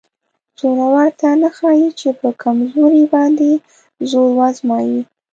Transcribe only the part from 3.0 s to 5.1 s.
باندې زور وازمایي.